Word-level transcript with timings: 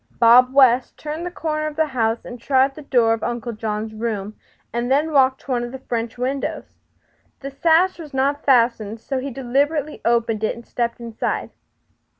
Bob 0.19 0.51
West 0.51 0.97
turned 0.97 1.27
the 1.27 1.29
corner 1.29 1.67
of 1.67 1.75
the 1.75 1.85
house, 1.85 2.25
tried 2.39 2.73
the 2.73 2.81
door 2.81 3.13
of 3.13 3.21
Uncle 3.23 3.51
John's 3.51 3.93
room, 3.93 4.35
and 4.73 4.89
then 4.89 5.11
walked 5.11 5.41
to 5.41 5.51
one 5.51 5.63
of 5.63 5.71
the 5.71 5.77
French 5.77 6.17
windows. 6.17 6.79
The 7.41 7.51
sash 7.51 7.99
was 7.99 8.11
not 8.11 8.43
fastened, 8.43 8.99
so 8.99 9.19
he 9.19 9.29
deliberately 9.29 10.01
opened 10.03 10.43
it 10.43 10.55
and 10.55 10.65
stepped 10.65 10.99
inside. 10.99 11.51